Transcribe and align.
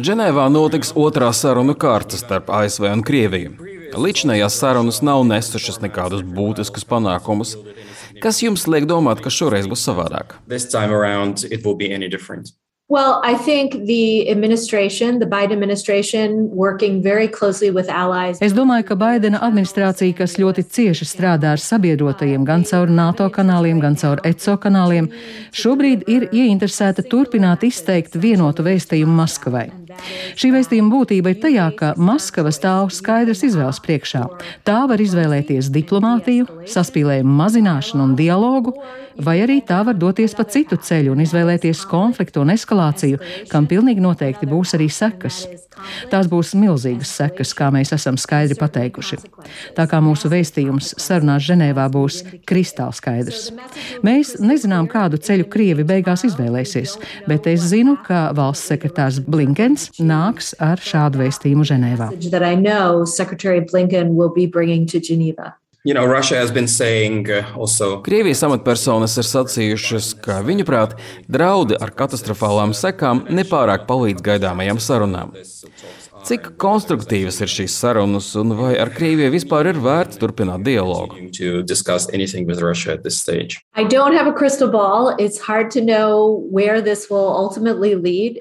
Ženēvā 0.00 0.46
notiks 0.48 0.94
otrā 0.96 1.28
sarunu 1.36 1.74
kārta 1.76 2.16
starp 2.16 2.48
ASV 2.48 2.86
un 2.88 3.02
Krieviju. 3.04 3.52
Līdzinājās 4.00 4.56
sarunas 4.56 5.02
nav 5.04 5.26
nesušas 5.28 5.82
nekādus 5.84 6.24
būtiskus 6.24 6.88
panākumus. 6.88 7.52
Kas 8.24 8.40
jums 8.40 8.64
liek 8.64 8.88
domāt, 8.88 9.20
ka 9.20 9.28
šoreiz 9.28 9.68
būs 9.68 9.84
savādāk? 9.84 10.38
Well, 12.88 13.22
I 13.24 13.36
think 13.36 13.86
the 13.86 14.28
administration, 14.28 15.18
the 15.18 15.26
Biden 15.26 15.52
administration, 15.52 16.50
working 16.50 17.02
very 17.02 17.26
closely 17.26 17.70
with 17.70 17.88
allies. 17.88 18.36
Es 18.42 18.52
domāju, 18.52 18.84
ka 18.90 18.96
Baidena 19.00 19.40
administrācija, 19.40 20.12
kas 20.18 20.36
ļoti 20.36 20.66
cieši 20.68 21.08
strādā 21.08 21.54
ar 21.54 21.62
sabiedrotajiem 21.62 22.44
gan 22.44 22.66
caur 22.68 22.92
NATO 22.92 23.30
kanāliem, 23.32 23.80
gan 23.80 23.96
caur 23.96 24.20
ECO 24.28 24.58
kanāliem, 24.60 25.08
šobrīd 25.56 26.04
ir 26.04 26.28
ieinteresēta 26.34 27.06
turpināt 27.08 27.64
izteikt 27.64 28.18
vienotu 28.20 28.66
vēstījumu 28.66 29.16
Maskavai. 29.22 29.70
Šī 30.38 30.52
vēstījuma 30.54 30.92
būtība 30.92 31.32
ir 31.32 31.40
tajā, 31.42 31.68
ka 31.78 31.92
Maskava 32.00 32.52
stāv 32.54 32.90
skaidrs 32.94 33.44
izvēles 33.48 33.80
priekšā. 33.84 34.24
Tā 34.66 34.82
var 34.90 35.02
izvēlēties 35.02 35.70
diplomātiju, 35.74 36.48
saspīlējumu 36.72 37.36
mazināšanu 37.42 38.08
un 38.08 38.14
dialogu, 38.18 38.74
vai 39.20 39.38
arī 39.44 39.60
tā 39.66 39.82
var 39.86 39.98
doties 39.98 40.34
pa 40.36 40.46
citu 40.48 40.78
ceļu 40.80 41.12
un 41.14 41.24
izvēlēties 41.24 41.84
konfliktu 41.90 42.42
un 42.42 42.54
eskalāciju, 42.54 43.20
kam 43.52 43.68
pilnīgi 43.70 44.04
noteikti 44.04 44.48
būs 44.50 44.76
arī 44.78 44.88
sekas. 44.92 45.44
Tās 46.12 46.28
būs 46.30 46.52
milzīgas 46.58 47.10
sekas, 47.16 47.52
kā 47.56 47.70
mēs 47.74 47.92
esam 47.96 48.18
skaidri 48.20 48.56
pateikuši. 48.58 49.18
Tā 49.76 49.86
kā 49.90 49.98
mūsu 50.04 50.30
vēstījums 50.32 50.92
sarunās 51.00 51.44
Ženēvā 51.48 51.88
būs 51.92 52.20
kristāli 52.48 52.96
skaidrs. 52.98 53.48
Mēs 54.06 54.36
nezinām, 54.42 54.88
kādu 54.90 55.18
ceļu 55.22 55.48
Krievi 55.52 55.86
beigās 55.88 56.26
izvēlēsies, 56.28 56.96
bet 57.28 57.48
es 57.50 57.66
zinu, 57.72 57.96
ka 58.06 58.28
valsts 58.36 58.70
sekretārs 58.70 59.20
Blinkens 59.24 59.81
nāks 59.98 60.52
ar 60.62 60.82
šādu 60.82 61.22
vēstījumu 61.22 61.66
Ženēvā. 61.68 62.12
You 65.84 65.94
know, 65.94 66.06
saying, 66.68 67.26
uh, 67.28 67.58
also... 67.58 67.96
Krievijas 68.06 68.44
amatpersonas 68.46 69.16
ir 69.18 69.26
sacījušas, 69.26 70.12
ka 70.22 70.36
viņuprāt, 70.46 70.94
draudi 71.26 71.74
ar 71.74 71.90
katastrofālām 71.98 72.70
sekām 72.70 73.24
nepārāk 73.26 73.88
palīdz 73.88 74.22
gaidāmajām 74.22 74.78
sarunām. 74.78 75.34
Cik 76.22 76.52
konstruktīvas 76.62 77.40
ir 77.42 77.50
šīs 77.50 77.74
sarunas, 77.82 78.28
un 78.38 78.52
vai 78.54 78.76
ar 78.78 78.92
Krieviju 78.94 79.32
vispār 79.34 79.72
ir 79.72 79.78
vērts 79.82 80.20
turpināt 80.22 80.62
dialogu? 80.62 81.16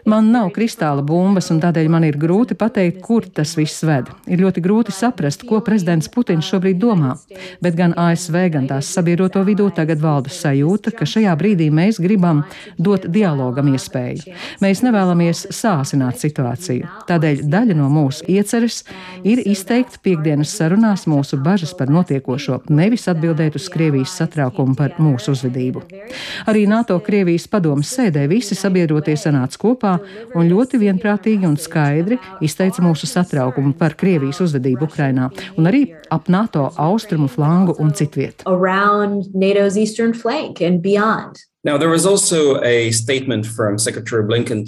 Man 0.06 0.30
nav 0.30 0.52
kristāla 0.54 1.02
bumbas, 1.02 1.50
un 1.50 1.62
tādēļ 1.64 1.90
man 1.90 2.06
ir 2.06 2.20
grūti 2.22 2.54
pateikt, 2.60 3.02
kur 3.02 3.26
tas 3.26 3.56
viss 3.58 3.82
ved. 3.88 4.14
Ir 4.30 4.46
ļoti 4.46 4.62
grūti 4.62 4.94
saprast, 4.94 5.48
ko 5.50 5.64
prezidents 5.66 6.12
Putins 6.14 6.46
šobrīd 6.54 6.78
domā. 6.78 7.16
Bet 7.66 7.80
gan 7.80 7.98
ASV, 7.98 8.38
gan 8.54 8.70
tās 8.70 8.94
sabiedroto 8.94 9.42
vidū 9.48 9.72
tagad 9.74 10.06
valda 10.06 10.30
sajūta, 10.30 10.94
ka 10.94 11.10
šajā 11.10 11.34
brīdī 11.42 11.72
mēs 11.74 11.98
gribam 12.04 12.46
dot 12.78 13.10
dialogam 13.10 13.74
iespēju. 13.74 14.38
Mēs 14.62 14.86
nevēlamies 14.86 15.48
sāsināt 15.50 16.22
situāciju. 16.22 16.94
Tādēļ 17.10 17.46
daļa 17.50 17.71
daļa 17.72 17.80
no 17.80 17.90
mūsu 17.92 18.26
ieceres 18.28 18.84
ir 19.24 19.42
izteikt 19.48 20.00
piekdienas 20.04 20.52
sarunās 20.58 21.08
mūsu 21.08 21.40
bažas 21.42 21.74
par 21.78 21.90
notiekošo, 21.90 22.62
nevis 22.70 23.08
atbildēt 23.08 23.56
uz 23.56 23.70
Krievijas 23.72 24.16
satraukumu 24.18 24.76
par 24.76 24.98
mūsu 25.00 25.32
uzvedību. 25.32 25.82
Arī 26.48 26.68
NATO 26.68 27.00
Krievijas 27.00 27.48
padomas 27.48 27.92
sēdē 27.96 28.28
visi 28.30 28.56
sabiedrotie 28.56 29.16
sanāca 29.16 29.58
kopā 29.62 29.98
un 30.36 30.50
ļoti 30.50 30.80
vienprātīgi 30.82 31.48
un 31.48 31.58
skaidri 31.58 32.20
izteica 32.42 32.84
mūsu 32.84 33.08
satraukumu 33.08 33.74
par 33.78 33.96
Krievijas 33.96 34.42
uzvedību 34.44 34.88
Ukrainā 34.90 35.30
un 35.58 35.70
arī 35.70 35.86
ap 36.12 36.28
NATO 36.30 36.70
austrumu 36.78 37.28
flangu 37.32 37.76
un 37.80 37.94
citviet. 37.94 38.44
Now, 40.92 41.51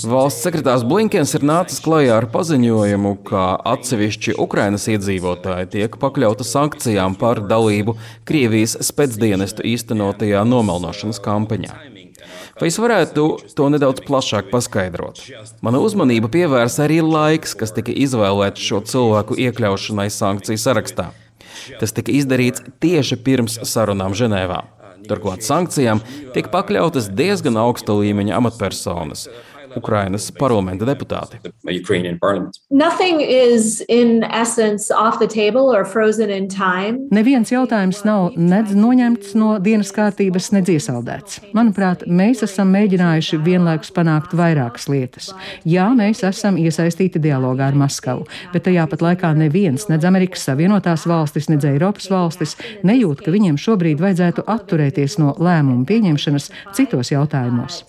Valsts 0.05 0.43
sekretārs 0.45 0.83
Blinkens 0.85 1.31
ir 1.33 1.41
nācis 1.49 1.81
klajā 1.81 2.19
ar 2.19 2.27
paziņojumu, 2.29 3.15
ka 3.25 3.45
atsevišķi 3.71 4.35
Ukrainas 4.37 4.85
iedzīvotāji 4.93 5.71
tiek 5.73 5.97
pakļauti 5.97 6.45
sankcijām 6.45 7.15
par 7.17 7.41
dalību 7.49 7.95
Krievijas 8.29 8.77
spēcdienestu 8.85 9.65
īstenotajā 9.71 10.43
nomelnošanas 10.45 11.17
kampaņā. 11.25 11.73
Vai 12.61 12.69
es 12.69 12.77
varētu 12.77 13.25
to 13.57 13.71
nedaudz 13.73 14.05
plašāk 14.05 14.53
paskaidrot? 14.53 15.23
Mana 15.65 15.81
uzmanība 15.81 16.29
pievērsa 16.37 16.85
arī 16.85 17.01
laiks, 17.01 17.57
kas 17.57 17.73
tika 17.73 17.89
izvēlēts 18.05 18.69
šo 18.69 18.83
cilvēku 18.93 19.41
iekļaušanai 19.47 20.11
sankciju 20.13 20.61
sarakstā. 20.61 21.09
Tas 21.81 21.97
tika 21.97 22.13
izdarīts 22.13 22.61
tieši 22.85 23.17
pirms 23.25 23.57
sarunām 23.65 24.13
Ženēvā. 24.13 24.61
Turklāt 25.07 25.43
sankcijām 25.45 26.01
tiek 26.35 26.47
pakļautas 26.53 27.09
diezgan 27.15 27.59
augsta 27.59 27.95
līmeņa 27.97 28.37
amatpersonas. 28.39 29.27
Ukrainas 29.77 30.29
parlamenta 30.39 30.85
deputāti. 30.87 31.39
Neviens 37.13 37.51
jautājums 37.53 38.03
nav 38.07 38.37
nedz 38.37 38.75
noņemts 38.77 39.33
no 39.39 39.55
dienas 39.63 39.93
kārtības, 39.95 40.51
nedz 40.55 40.73
iesaldēts. 40.75 41.39
Manuprāt, 41.57 42.05
mēs 42.07 42.43
esam 42.45 42.71
mēģinājuši 42.75 43.39
vienlaikus 43.45 43.93
panākt 43.95 44.35
vairākas 44.37 44.89
lietas. 44.91 45.31
Jā, 45.69 45.89
mēs 45.97 46.23
esam 46.27 46.57
iesaistīti 46.61 47.21
dialogā 47.23 47.69
ar 47.71 47.77
Maskavu, 47.77 48.27
bet 48.53 48.67
tajā 48.67 48.85
pat 48.91 49.05
laikā 49.05 49.33
neviens, 49.37 49.87
nedz 49.91 50.07
Amerikas 50.09 50.45
Savienotās 50.47 51.07
valstis, 51.09 51.49
nedz 51.51 51.67
Eiropas 51.69 52.09
valstis 52.11 52.57
nejūt, 52.85 53.23
ka 53.25 53.33
viņiem 53.33 53.59
šobrīd 53.61 54.01
vajadzētu 54.03 54.45
atturēties 54.53 55.19
no 55.21 55.33
lēmumu 55.39 55.87
pieņemšanas 55.89 56.49
citos 56.77 57.13
jautājumos. 57.13 57.83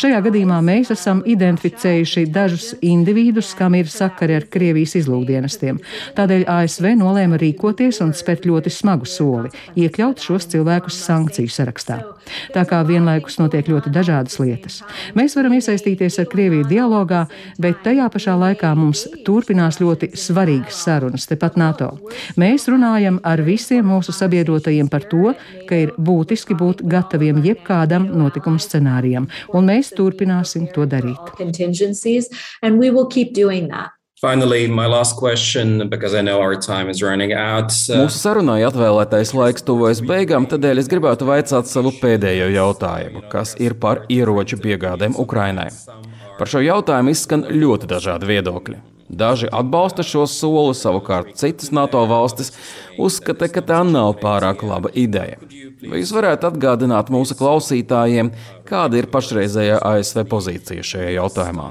Šajā 0.00 0.22
gadījumā 0.26 0.60
mēs 0.64 0.92
esam 0.96 1.22
identificējuši 1.28 2.26
dažus 2.32 2.72
individus, 2.82 3.52
kam 3.58 3.76
ir 3.78 3.90
sakari 3.92 4.38
ar 4.40 4.48
Krievijas 4.50 4.96
izlūkdienestiem. 5.02 5.78
Tādēļ 6.16 6.46
ASV 6.56 6.94
nolēma 6.98 7.38
rīkoties 7.40 8.00
un 8.04 8.14
spērt 8.16 8.48
ļoti 8.48 8.72
smagu 8.72 9.06
soli- 9.06 9.52
iekļaut 9.84 10.22
šos 10.24 10.48
cilvēkus 10.52 11.02
sankciju 11.06 11.52
sarakstā. 11.52 12.00
Tā 12.54 12.64
kā 12.66 12.80
vienlaikus 12.86 13.38
notiek 13.38 13.66
ļoti 13.70 13.92
dažādas 13.94 14.38
lietas. 14.42 14.80
Mēs 15.14 15.36
varam 15.38 15.54
iesaistīties 15.56 16.18
ar 16.18 16.26
Krieviju 16.30 16.66
dialogā, 16.70 17.26
bet 17.58 17.82
tajā 17.84 18.08
pašā 18.12 18.34
laikā 18.40 18.72
mums 18.76 19.06
turpinās 19.26 19.78
ļoti 19.82 20.10
svarīgas 20.16 20.80
sarunas 20.86 21.26
tepat 21.26 21.56
NATO. 21.56 21.92
Mēs 22.36 22.66
runājam 22.72 23.20
ar 23.22 23.42
visiem 23.46 23.86
mūsu 23.86 24.14
sabiedrotajiem 24.16 24.90
par 24.90 25.06
to, 25.10 25.34
ka 25.68 25.78
ir 25.86 25.92
būtiski 25.98 26.56
būt 26.58 26.82
gataviem 26.88 27.42
jebkādam 27.44 28.08
notikuma 28.16 28.58
scenārijam, 28.62 29.28
un 29.54 29.66
mēs 29.70 29.92
turpināsim 29.96 30.68
to 30.72 30.85
darīt. 30.90 31.36
Finally, 34.18 34.66
my 34.66 34.86
last 34.86 35.18
question, 35.18 35.90
because 35.90 36.14
I 36.14 36.22
know 36.22 36.40
our 36.40 36.56
time 36.56 36.88
is 36.88 37.02
running 37.02 37.34
out. 37.34 37.68
Uh... 37.90 38.06
Mūsu 38.06 38.16
sarunai 38.16 38.62
atvēlētais 38.64 39.34
laiks 39.36 39.66
tuvojas 39.68 40.00
beigām, 40.00 40.48
tādēļ 40.48 40.80
es 40.80 40.88
gribētu 40.88 41.28
vaicāt 41.28 41.68
savu 41.68 41.92
pēdējo 42.00 42.48
jautājumu, 42.54 43.26
kas 43.28 43.52
ir 43.60 43.76
par 43.76 44.06
ieroču 44.08 44.56
piegādēm 44.64 45.20
Ukrainai. 45.20 45.68
Par 46.40 46.48
šo 46.48 46.64
jautājumu 46.64 47.12
izskan 47.12 47.44
ļoti 47.52 47.92
dažādi 47.92 48.32
viedokļi. 48.32 48.80
Daži 49.08 49.48
atbalsta 49.54 50.02
šo 50.02 50.26
soli, 50.26 50.74
savukārt 50.74 51.36
citas 51.38 51.70
NATO 51.74 52.02
valstis 52.10 52.52
uzskata, 52.98 53.48
ka 53.52 53.62
tā 53.62 53.80
nav 53.86 54.16
pārāk 54.22 54.64
laba 54.66 54.90
ideja. 54.94 55.38
Vai 55.86 56.00
jūs 56.00 56.12
varētu 56.16 56.50
atgādināt 56.50 57.12
mūsu 57.14 57.36
klausītājiem, 57.38 58.32
kāda 58.66 58.98
ir 58.98 59.10
pašreizējā 59.12 59.82
ASV 59.94 60.24
pozīcija 60.30 60.86
šajā 60.94 61.12
jautājumā? 61.20 61.70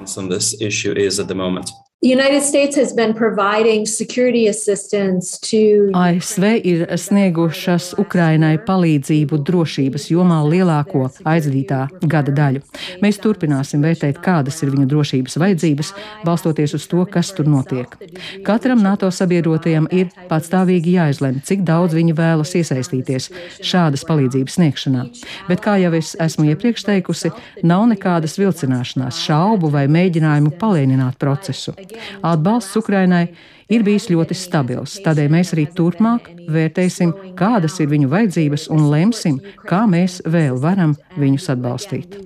ASV 5.97 6.43
ir 6.61 6.83
sniegušas 7.01 7.95
Ukrainai 7.97 8.59
palīdzību 8.61 9.39
drošības 9.47 10.05
jomā 10.11 10.37
lielāko 10.45 11.07
aizdītā 11.25 11.79
gada 12.05 12.33
daļu. 12.35 12.61
Mēs 13.01 13.17
turpināsim 13.23 13.81
vērtēt, 13.81 14.19
kādas 14.21 14.61
ir 14.61 14.73
viņu 14.75 14.85
drošības 14.91 15.39
vajadzības, 15.41 15.89
balstoties 16.27 16.75
uz 16.77 16.85
to, 16.91 17.01
kas 17.09 17.31
tur 17.33 17.49
notiek. 17.49 17.97
Katram 18.45 18.85
NATO 18.85 19.09
sabiedrotajam 19.09 19.89
ir 19.89 20.13
patstāvīgi 20.29 20.93
jāizlemj, 20.99 21.41
cik 21.49 21.65
daudz 21.65 21.97
viņi 21.97 22.13
vēlas 22.21 22.53
iesaistīties 22.61 23.31
šādas 23.65 24.05
palīdzības 24.05 24.59
sniegšanā. 24.59 25.07
Bet, 25.49 25.65
kā 25.65 25.79
jau 25.81 25.95
es 25.97 26.13
esmu 26.21 26.51
iepriekš 26.53 26.85
teikusi, 26.85 27.33
nav 27.65 27.89
nekādas 27.95 28.37
vilcināšanās, 28.37 29.25
šaubu 29.25 29.73
vai 29.73 29.87
mēģinājumu 29.89 30.53
palēnināt 30.61 31.17
procesu. 31.17 31.73
Atbalsts 32.25 32.77
Ukrainai 32.79 33.27
ir 33.71 33.83
bijis 33.85 34.09
ļoti 34.11 34.37
stabils, 34.37 34.99
tādēļ 35.05 35.31
mēs 35.33 35.53
arī 35.55 35.65
turpmāk 35.77 36.29
vērtēsim, 36.51 37.13
kādas 37.39 37.79
ir 37.81 37.89
viņu 37.91 38.09
vajadzības 38.11 38.67
un 38.73 38.89
lemsim, 38.91 39.39
kā 39.69 39.85
mēs 39.89 40.19
vēl 40.25 40.59
varam 40.61 40.95
viņus 41.17 41.49
atbalstīt. 41.55 42.19